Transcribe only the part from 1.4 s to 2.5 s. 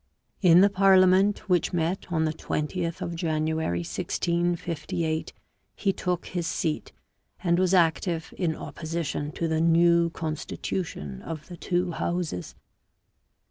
which met on the